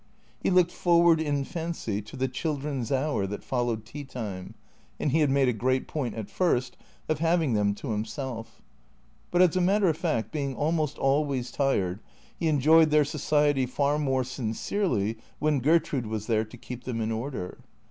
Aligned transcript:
He 0.41 0.49
looked 0.49 0.71
for 0.71 0.99
ward, 1.03 1.21
in 1.21 1.43
fancy, 1.43 2.01
to 2.01 2.17
the 2.17 2.27
children's 2.27 2.91
hour 2.91 3.27
that 3.27 3.43
followed 3.43 3.85
tea 3.85 4.03
time, 4.03 4.55
and 4.99 5.11
he 5.11 5.19
had 5.19 5.29
made 5.29 5.47
a 5.47 5.53
great 5.53 5.87
point 5.87 6.15
at 6.15 6.27
first 6.31 6.75
of 7.07 7.19
having 7.19 7.53
them 7.53 7.75
to 7.75 7.89
himself. 7.91 8.63
But 9.29 9.43
as 9.43 9.55
a 9.55 9.61
matter 9.61 9.89
of 9.89 9.95
fact, 9.97 10.31
being 10.31 10.55
almost 10.55 10.97
always 10.97 11.51
tired, 11.51 11.99
he 12.39 12.47
enjoyed 12.47 12.89
their 12.89 13.05
society 13.05 13.67
far 13.67 13.99
more 13.99 14.23
sincerely 14.23 15.19
when 15.37 15.59
Gertrude 15.59 16.07
was 16.07 16.25
there 16.25 16.45
to 16.45 16.57
keep 16.57 16.85
them 16.85 16.99
in 16.99 17.11
order. 17.11 17.59